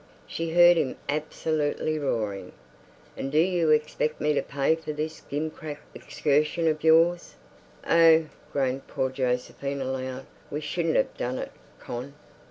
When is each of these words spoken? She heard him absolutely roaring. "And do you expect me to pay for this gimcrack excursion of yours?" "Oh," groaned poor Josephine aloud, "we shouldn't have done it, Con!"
She 0.25 0.49
heard 0.55 0.77
him 0.77 0.95
absolutely 1.07 1.99
roaring. 1.99 2.53
"And 3.15 3.31
do 3.31 3.37
you 3.37 3.69
expect 3.69 4.19
me 4.19 4.33
to 4.33 4.41
pay 4.41 4.73
for 4.75 4.91
this 4.93 5.21
gimcrack 5.29 5.77
excursion 5.93 6.67
of 6.67 6.83
yours?" 6.83 7.35
"Oh," 7.87 8.25
groaned 8.51 8.87
poor 8.87 9.11
Josephine 9.11 9.79
aloud, 9.79 10.25
"we 10.49 10.59
shouldn't 10.59 10.95
have 10.95 11.15
done 11.17 11.37
it, 11.37 11.51
Con!" 11.79 12.15